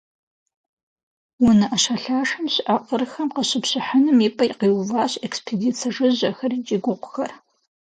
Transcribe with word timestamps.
Унэ 1.47 1.67
ӏэшэлъашэм 1.71 2.45
щыӏэ 2.53 2.75
къырхэм 2.87 3.27
къыщыпщыхьыным 3.35 4.19
и 4.27 4.29
пӏэ 4.37 4.45
къиуващ 4.59 5.13
экспедицэ 5.25 5.87
жыжьэхэр 5.95 6.51
икӏи 6.57 6.77
гугъухэр. 6.83 7.31